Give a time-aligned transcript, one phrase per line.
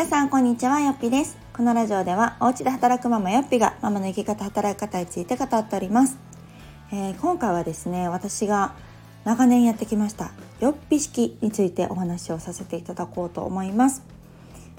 [0.00, 1.36] 皆さんこんにちはよっぴです。
[1.52, 6.16] このラジオではお家で働くママよっぴがママの生き方働き方について語っております、
[6.90, 8.72] えー、今回はですね私が
[9.26, 14.02] 長年やってきましたよっぴ式についてお話をさせていただこうと思います。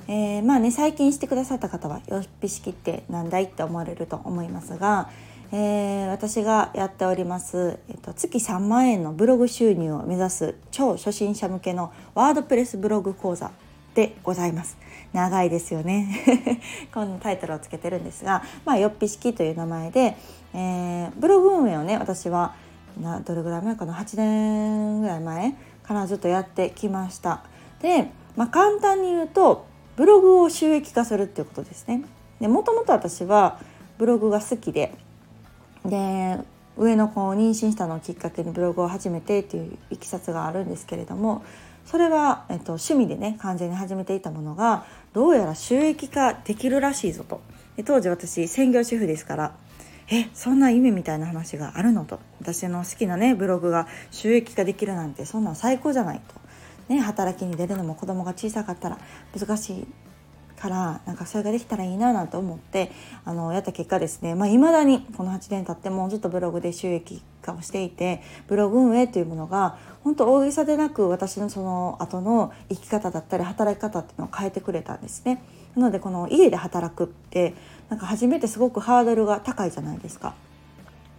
[0.07, 5.11] えー、まあね最近してくださった方はよっぴ式って何だいって思われると思いますが、
[5.51, 13.51] えー、私がやっております、えっと、月3万円のブログ収入を目指す超初心者向けのワードプレスブログ講座
[13.93, 14.77] でございます。
[15.13, 16.07] 長いですよね。
[16.93, 20.17] このタイトルをつけてるんですが、まあ、よっぴ式という名前で、
[20.53, 22.53] えー、ブログ運営をね私は
[22.99, 27.43] などれぐらい前かな？8年ぐらい前からずっとやってきました。
[27.81, 29.65] で、まあ、簡単に言うと
[29.97, 32.03] ブログを収益化するっていうことですね。
[32.39, 33.59] でもともと私は
[33.97, 34.93] ブログが好きで
[35.85, 36.37] で
[36.77, 41.43] 上の子を妊娠したのをきっかけにブログを始めてっていういきさつがあるんですけれども
[41.85, 47.41] それは、えっと、趣味でね完全に始めていたものがどうやら収益化できるらしいぞと。
[47.85, 49.55] 当時私専業主婦ですから
[50.09, 52.19] えそんな夢みたいな話があるのと。
[52.39, 56.21] 私の好きなねブログが収益化できるなんてそんなん最高じゃない
[56.87, 58.97] と、ね、働きに出るのも子供が小さかったら
[59.37, 59.87] 難しい
[60.61, 62.91] からなんかそれができたらいいななんて思って
[63.25, 64.35] あのやった結果ですね。
[64.35, 75.41] まあ、未だにこの8年経ってもずっとブログで収益化をしていてブログ運営というものが本当大げさでなく私のその後の生き方だったり働き方っていうのを変えてくれたんですね。
[75.75, 77.53] なのでこの家で働くって
[77.89, 80.33] なんか初めてすごくハードルが高いじゃないですか。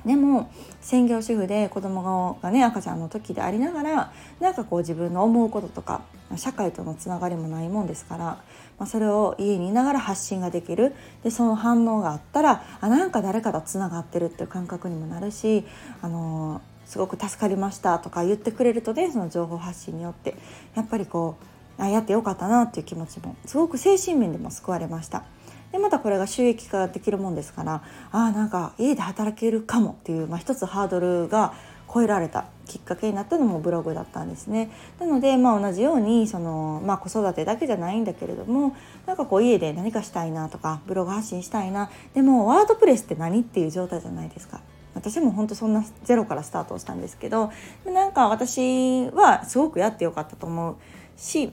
[0.05, 0.51] でも
[0.81, 6.03] 専業主婦で子供がね赤ちゃんの時でありながらなんかこう自分の思うこととか
[6.37, 8.43] 社会とのつながりもないもんですから、ま
[8.81, 15.65] あ、それを家にいながら発信ができるでその反応があったらあなんか誰かとつながってるっていう感覚にもなるし、
[16.01, 20.35] あのー、すごく助かりましたとか言ってくれるとねその情報発信によって
[20.75, 21.37] やっぱりこ
[21.79, 25.25] うあやってよかったなっていう気持ちもすごく精神面でも救われました。
[25.73, 31.55] でまたこれが収益化できるもんですからあなんか家で働けるかもっていう、まあ、一つハードルが
[31.93, 34.71] 超えられたきっかけになったのもブログだったんですね。
[34.99, 38.75] なので、まあ、同じようにその、まあ、子育てだけじゃないんだけれども
[39.07, 44.61] なんかこう家で何かしたいなとかブログ発信したいなでもワードプレスって何っていう状態じゃないですか。
[44.95, 47.51] 私も本当そんなゼロからスタートしたんですけど
[47.87, 50.77] なんか私はすごくやってよかったと思う
[51.17, 51.51] し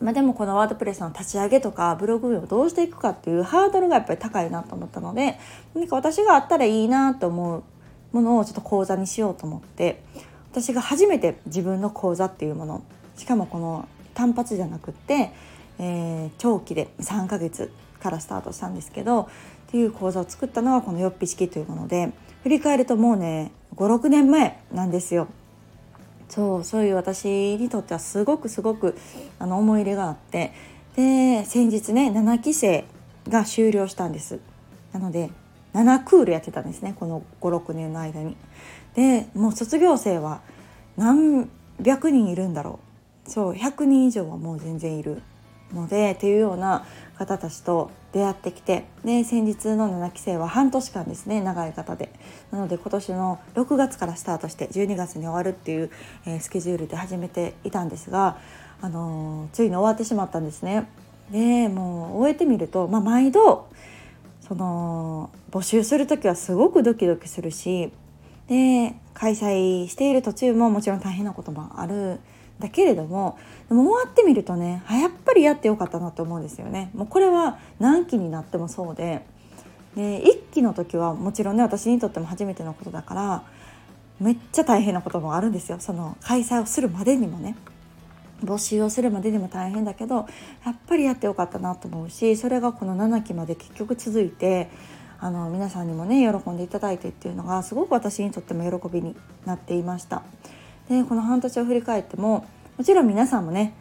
[0.00, 5.38] まあ、でもこのワードプレスの立ち上げとかブログをどうしていくかっていうハードルがやっぱり高いなと思ったので
[5.74, 7.62] 何か私があったらいいなと思う
[8.12, 10.02] ものをちょっと講座にしようと思って
[10.50, 12.82] 私が初めて自分の講座っていうもの
[13.16, 15.32] しかもこの単発じゃなくって、
[15.78, 19.26] えー、長期で3ヶ月からスタートしたんですけどっ
[19.70, 22.12] ていう講座を作ったのがこのよっぴ式というもので
[22.42, 25.28] 振り返るともうね56年前なんですよ。
[26.30, 28.96] そうそういう私にとってはすごくすごく
[29.40, 30.52] あの思い入れがあって。
[30.96, 32.84] で先日ね7期生
[33.28, 34.38] が終了したんです。
[34.92, 35.30] なので
[35.74, 38.36] 7クールやってたんですねこの56年の間に。
[38.94, 40.40] でもう卒業生は
[40.96, 41.48] 何
[41.80, 42.80] 百人いるんだろ
[43.26, 43.30] う。
[43.30, 45.22] そう100人以上はもう全然いる
[45.72, 46.84] のでっていうような
[47.20, 52.10] 方たちと出会ってきてで先日の7期生は半年間ですね長い方で
[52.50, 55.90] なので今年の6月からスタートして12月に終わるっていう、
[56.26, 58.38] えー、スケジュールで始めていたんですが、
[58.80, 60.88] あのー、ついに終わってしまったんですね。
[61.30, 63.68] でもう終えてみると、まあ、毎度
[64.40, 67.92] その募集する時はすごくドキドキするし
[68.48, 72.18] で開催している途中ももちろん大変なこともある
[72.60, 73.38] だけれども
[73.68, 76.90] でも終わってみるとねやっぱりやってよかったなと思うんですよね。
[76.94, 79.24] もうこれは何期になってもそうで
[79.96, 83.42] で1期の時はもちろんね私にとっても初めてのことだから
[84.20, 87.56] めっちゃ大変なこともあるんですよその開催をするまでにもね
[88.44, 90.26] 募集をするまでにも大変だけど
[90.64, 94.70] やっぱりやってよかったなと思うしそれがこの7期まで結局続いて
[95.18, 100.22] あの皆さんにもね喜んでいただいてっていうのがすごく私にとっても喜びになっていました。
[100.88, 102.46] でこの半年を振り返っても
[102.80, 103.74] もちろん皆さんもね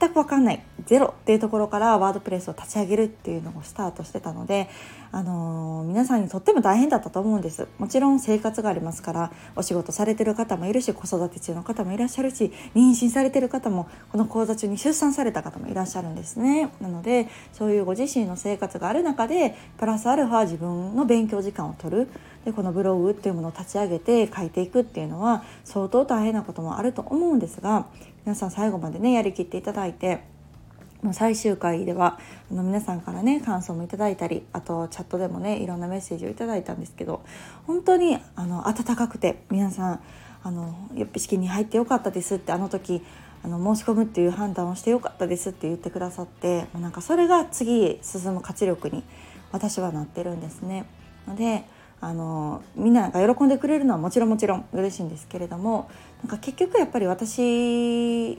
[0.00, 4.70] 全く分かんないゼロっていうところからワードプレスを立ち上げるっていうのをスタートしてたので、
[5.10, 7.66] あのー、皆さんにとっても大変だったと思うんです。
[7.78, 16.70] もちろん生活がありますからお仕事されてる方もいるし子育て中の方もいらっしゃるし妊娠されてる方もこの講座中に出産された方もいらっしゃるんですね。
[16.80, 22.08] なのでそういうご自身の生活がある中でプラスアルファ自分の勉強時間を取る。
[22.44, 27.86] でこのブログっていうものを立ち上げて書いていくっていうのは相当大変なこともあると思うんですが
[28.28, 30.20] 皆さん最後までねやりきっていただいていて
[31.12, 32.18] 最終回では
[32.50, 37.22] あの皆さんからね感想もいただいたりあとチャットでもねいろんなメッセージをいただいたんですけど
[37.66, 40.00] 本当にあの温かくて皆さん
[40.42, 43.04] あのよっぴ式に入ってよかったですってあの時
[43.44, 49.04] あの申し込むっていう判断をしてよかったですって言ってくださってもうなんかそれが次進む活力に
[49.52, 50.86] 私はなってるんですね。
[51.26, 51.64] ので
[52.00, 55.90] あのみんなが喜んでくれるのはもちろんもちろん嬉しいんですけれども
[56.22, 58.38] なんか結局やっぱり私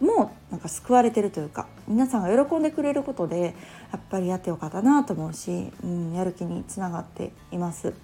[0.00, 3.54] もなんか救われてるというか皆さんが喜んでくれることで
[3.92, 7.94] やっぱりやってよかったなと思うし、うん、やる気につながっています。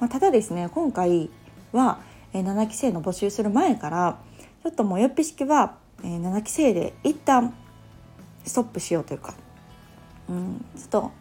[0.00, 1.30] まあ、ただですね今回
[1.72, 1.98] は、
[2.32, 4.18] え7期生の募集する前から
[4.62, 7.54] ちょっともうよっぴ式は、え7期生で一旦
[8.44, 9.34] ストップしようというか、
[10.28, 11.12] うん、ちょっと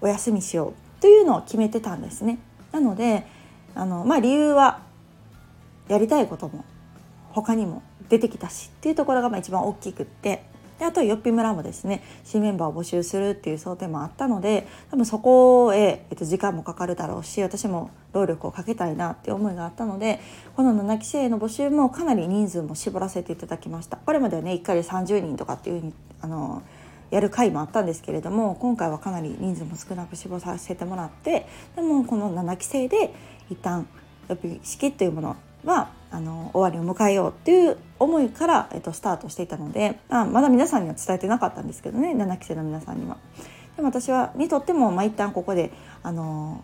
[0.00, 2.38] お休みしようというのを決めてたんですね。
[2.72, 3.26] なので
[3.74, 4.82] あの、まあ、理由は
[5.88, 6.64] やりたいことも
[7.30, 10.44] 他にも出てきたしっていうところがまあ一番大きくって
[10.78, 20.18] であとよっぴ村もですね新メンバーを募集するっていう想定もあったので多分そこへ、えっと、時間もかかるだろうし私も労力をかけたいなっていう思いがあったので
[20.56, 23.96] この7期生の募集もかなり人数も絞らせていただきました。
[23.96, 26.62] これまではね1回で30人とかっていうふうにあの
[27.12, 31.46] やる回もあったんですけれども今回はかなり人数も少なく絞らせてもらって
[31.76, 33.14] でもこの7期生で
[33.50, 33.86] 一旦
[34.28, 43.16] 予備式というものはあの終わりを迎えようっていう思いから、えっと、スタートしていたのであまだ皆さんには伝えてなかったんですけどね7期生の皆さんには。
[43.76, 45.72] でも私はにとっても、まあ、一旦ここで
[46.02, 46.62] あの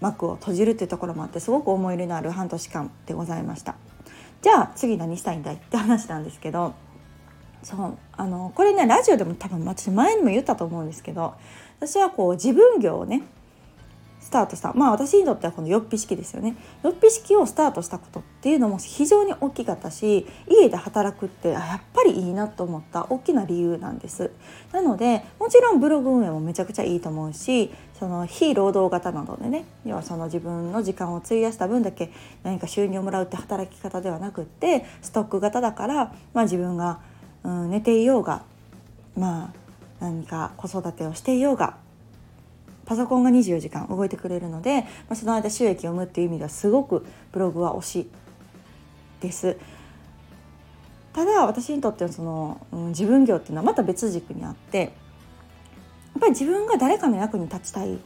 [0.00, 3.74] 幕を閉じるっていうところもあってすごく思い入れのある半年間でございました。
[4.42, 6.74] じゃあ次何したいんだいって話なんですけど
[7.62, 11.34] そうあのこれねラジオでも多分私前にも言ったと思うんですけど
[11.80, 13.22] 私はこう自分業をね
[14.26, 14.72] スタートした。
[14.74, 16.56] まあ私にとってはこのよっぴ式ですよね。
[16.82, 23.06] よっぴ式をスタートしたことっていうのも非常に大きかったし家で働くってやっぱりいいなと思った。
[23.08, 24.32] 大きな理由なんです。
[24.72, 29.64] なのでもちろんブログ運営もめちゃくちゃいいと思うしその非労働型などでね。
[29.84, 32.10] 要はその自分の時間を費やした分だけ
[32.42, 37.00] 何か収入をもらうって働き方ではなくってストック型だから、まあ、自分が
[37.46, 38.42] うん、寝ていようが
[39.16, 39.54] まあ
[40.00, 41.76] 何か子育てをしていようが
[42.86, 48.10] パソコンが24時間動いてくれるので、まあ、その間収益を生むっていう意味ではすごくブログは推し
[49.20, 49.56] です。
[51.12, 54.90] ただ私にとってはその、うん、自分業っていうのはまた別軸にあってやっ
[56.20, 57.98] ぱり自分が誰かの役に立ちたい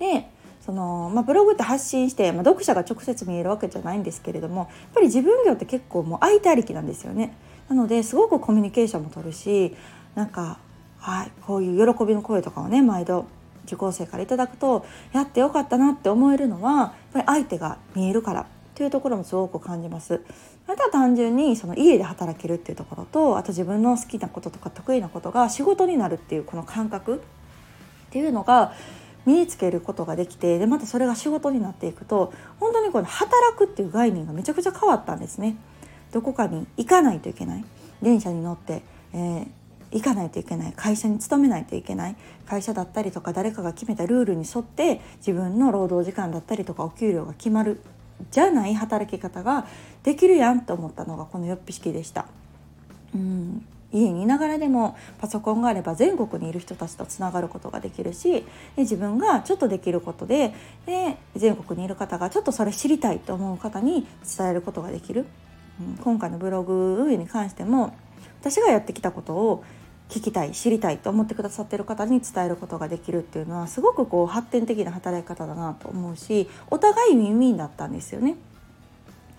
[0.00, 0.28] で
[0.60, 7.32] その、まあ、ブログって発信して、まあ、読者が直接見えるわけじゃないんですけれどもやっぱり自分業って結構もう相手ありきなんですよね。
[7.68, 9.76] なのですごくコミュニケーションも取るし
[10.16, 10.58] なんか、
[10.98, 13.26] はい、こういう喜びの声とかをね毎度
[13.68, 20.22] 受講生からいただくとやってよかったなって思えるのはやっぱり相手が見えるからというところもすごく感じます。
[20.66, 27.22] また単純にその家で働けるっていうところとあと自分の好きなこととか得意なことが仕事になるっていうこの感覚
[28.08, 28.74] っていうのが
[29.24, 35.56] 身につけることができてでまたそれが仕事になっていくと本当にこの働くっていう概念がめちゃくちゃ変わったんですね。
[36.12, 37.64] どこかに行かないといけない
[38.02, 38.82] 電車に乗って、
[39.12, 39.48] えー、
[39.90, 40.72] 行かないといけない。
[40.74, 42.16] 会社に勤めないといけない。
[42.46, 47.80] 会社だったりとか誰かが決めたルールに沿って自分の労働時間だったりとかお給料が決まる
[48.30, 49.66] じゃない働き方が
[50.02, 52.26] できるやんと思ったのがこのよっぴ式でした。
[53.14, 53.64] うん。
[53.90, 58.44] 家にいながらでもパソコンがあれば全国にいる人たちとつながることができるしで
[58.78, 60.52] 自分がちょっとできることで
[60.84, 64.06] で全国にいる方がちょっとそれ知りたいと思う方に
[64.36, 65.24] 伝えることができる。
[65.80, 65.96] うん。
[65.96, 67.94] 今回のブログ運営に関しても
[68.40, 69.64] 私がやってきたことを
[70.08, 78.36] 聞きたい知りたいと思ってくださってる方に伝えることができるっていうのはすごくこう発展的な働き方だなと思うしお互いウィンウィンだったんですよね。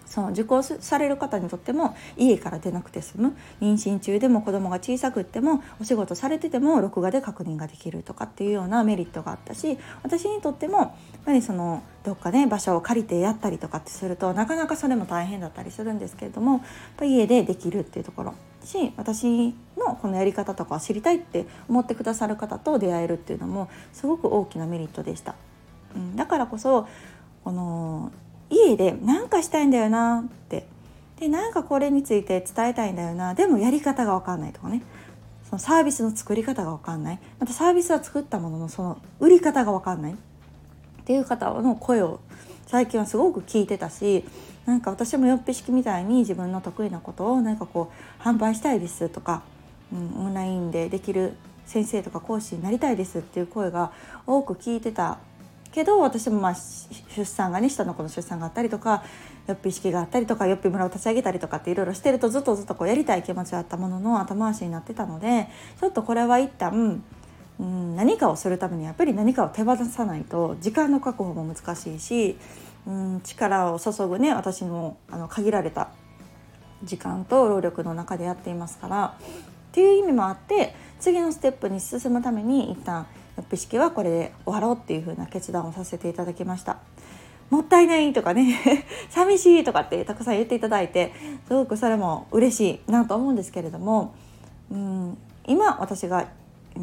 [0.10, 16.62] その受講される方にとっても家から出なくて済む妊娠中でも子供が小さくってもお仕事されてても録画で確認ができるとかっていうようなメリットがあったし私にとってもやりそのどっかね場所を借りてやったりとかってするとなかなかそれも大変だったりするんですけれどもやっ
[16.98, 25.36] ぱ家でできるっていうところし私のこのやり方とかを知りたいって思ってくださる方と出会えるっていうのもすごく大きなメリットでした。
[25.96, 26.88] うん、だからこそ
[27.44, 28.12] この
[28.50, 30.66] 家で何かしたいんだよなって。
[31.20, 33.34] でなんかこれについて伝えたいんだよな。
[33.34, 34.82] でもやり方が分かんないとかね。
[35.50, 37.20] そのサービスの作り方が分かんない。
[37.40, 40.14] またサービスは作ったもののその売り方が分かんない。
[40.14, 40.16] っ
[41.06, 42.20] ていう方の声を
[42.68, 44.24] 最近はすごく聞いてたし
[44.68, 49.42] なんか私もよっぴ式みたいに自分の得意なことを何かこう販売したいですとか、
[49.92, 51.34] うん、オンラインでできる
[51.66, 53.92] 先生とか講師になりたいですっていう声が
[54.28, 55.18] 多く聞いてた
[55.72, 56.56] けど私もまあ
[57.16, 59.04] 出産がね下の子の出産があったりとか
[59.48, 65.48] よっぴ式があったりとかよっぴ村を立ち上げたりとかっていろいろしてるとずっとずっとこうやりたい気持ちはあったものの後回しになってたので
[65.80, 67.04] ちょっとこれは一旦
[67.60, 72.38] うん、何かをするためにやっぱり何かを手放さないと時間の確保も難しいし、
[72.88, 75.90] うん、力を注ぐね私のあの限られた
[76.84, 79.18] 時間と労力の中でやっていますから
[79.70, 83.08] っていう意味もあって次のステップに進むために一旦
[83.40, 86.78] アップ式はこれで終わろうっていう風な決断をさせていただきました。
[87.50, 91.14] もったいないとかね 寂しいとかってたくさん言っていただいて
[91.48, 94.14] すごくそれも嬉しいなと思うんですけれども
[94.72, 95.18] うん
[95.48, 96.28] 今私が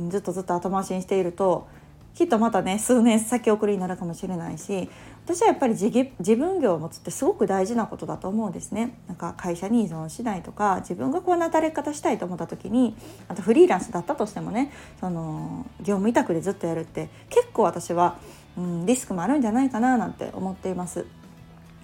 [0.09, 1.69] ずっとずっと後回しにしていると
[2.17, 4.89] きっとまたね数年先送りになるかもしれないし
[5.27, 12.97] 私はやっぱり自分業を持つってすごく大事なことだと思うんですねなんか会社に依存しないとか自分がこんな働き方したいと思った時に
[13.29, 18.19] あとフリーランスだったとしてもねその業務委託でずっとやるって結構私は、
[18.57, 21.07] うん、リスクもあるんじゃないかななんて思っています。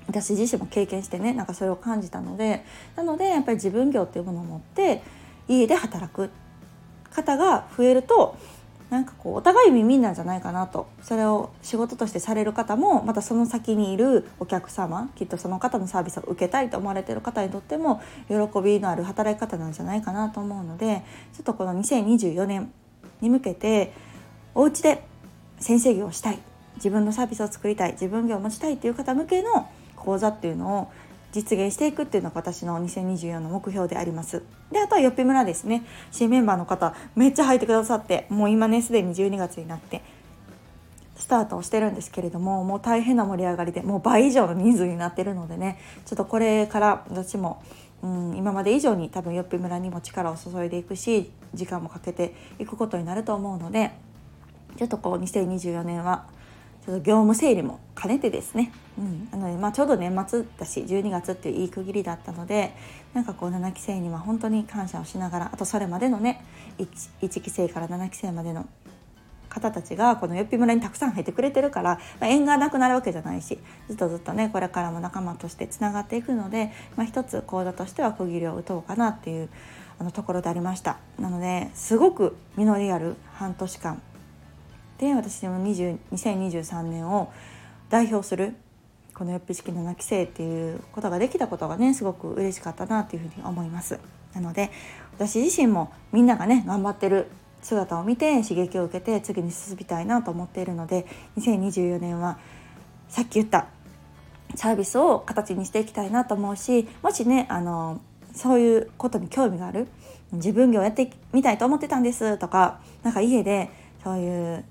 [0.09, 2.65] 私自身も経験してねなんかそれを感じたので
[2.97, 5.01] なのでやっぱり自分業っていうものを持って
[5.47, 6.31] 家で働く
[7.11, 8.37] 方が増えると
[8.93, 10.87] なんかこうお互い耳なんじゃないかなと。
[11.01, 22.71] それを仕事としてされる方もまたその先にいるお客様きっとその方のサービスを受けたいと思われてる方にとっても喜びのある働き方なんじゃないかなと思うのでちょっとこの2024年
[23.23, 23.95] に向けて
[24.55, 25.03] お家で
[25.59, 26.39] 先生業をしたい。
[26.77, 27.93] 自分のサービスを作りたい。
[27.93, 30.93] 自分業を持ちたいっていう方向けの講座っていうのを
[31.33, 34.43] 実現していくっていうのが私の2024の目標であります。
[34.71, 40.03] であとはよっぴ村ですね新メンバーの方めっちゃ入ってくださってもう今ねすでに12月になって
[41.17, 47.63] スタートをしてるんですけれどももう大変な盛り上がりでもう倍以上の人数になってるのでねちょっとこれから私も、
[48.03, 53.93] うん、今まで以上に多分よっぴ村にも力を注いでいくし時間もかけていくことになると思うので
[54.77, 56.27] ちょっとこう2024年は
[56.85, 62.75] ちょっと業務整理も兼ねてですね、うん、あのまあ、ちょうど年末だし12月っていういい区切りだったので
[63.15, 66.45] なんかこう7期生には本当に感謝をしながらあとそれまでのね
[66.79, 66.89] 1,
[67.23, 68.69] 1期生から7期生までの
[69.49, 73.59] 方たちがこのよっぴ村にたくさん入ってくれてるから、まあ、縁がなくなるわけじゃないし
[73.89, 79.51] ずっとずっとねこれからも仲間としてつながっていくので、まあ、一つ講座としては区切りを打とうかなっていう
[79.99, 80.99] あのところでありました。
[81.21, 84.03] なのですごく実りある半年間
[85.03, 87.33] で私も2023年を
[87.91, 88.55] 代表する
[89.15, 93.99] このよっぴ式7期生っていうことができたことがねすごく嬉しかったなっていうふうに思います。
[94.33, 94.71] なので
[95.15, 97.27] 私自身もみんながね頑張ってる
[97.63, 101.05] 姿を見て刺激を受けて次に進みたいなと思っているので
[101.37, 102.39] 2024年は
[103.09, 103.67] さっき言った
[104.55, 108.01] サービスを形にしていきたいなと思うしもしねあの
[108.35, 109.89] そういうことに興味がある
[110.31, 113.69] 自分業やってみたいと思ってたんですとか何か家で
[114.05, 114.65] そういう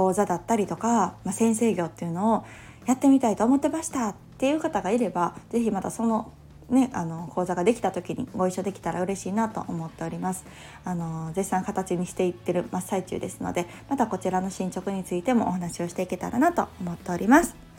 [0.00, 2.44] 講座だったりとか、まあ、先生業っていうのを
[2.86, 6.32] やってみたいと思ってましたっていう方がいれば是非またその
[6.70, 10.44] ね、あの講座ができた時にご一緒できたら嬉しいなと思っております。
[10.84, 17.69] あの絶賛形にしていってる真っ最中ですのでまたこちらの進捗についてもお話をしていけたらなと思っております。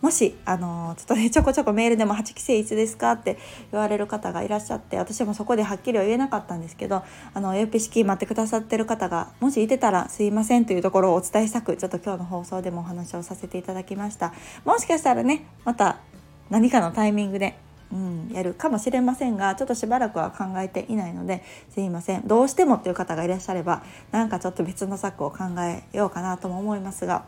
[0.00, 3.12] もしあのちょっとねちょこちょこメールでも8期生いつですか？
[3.12, 3.38] って
[3.72, 7.02] 言われる方がいらっしゃって私もそこではっきりは言えなかったんですけど
[7.34, 14.32] あの AP 式待ってくださってる方がもしいてたらすいませんというところをお伝えしたくちょっと今日の放送でもお話をさせていただきました。
[14.64, 15.98] もしかしたらねまた
[16.50, 17.58] 何かのタイミングで
[17.90, 22.28] うん、やるかもしれませんがちょっとしばらくは考えていないのですいません。
[22.28, 27.24] どうしてもっていう方がいらっしゃればなんかちょっと別の策を考えようかなとも思いますが。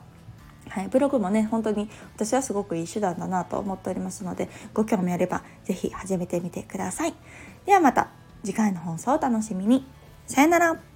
[0.70, 7.14] はい、ブログもね本当に私はすごくいい手段だなと思っておりますのでご興味あれば是非始めてみてください。
[7.66, 8.08] ではまた
[8.44, 9.84] 次回の放送をお楽しみに。
[10.26, 10.89] さよなら。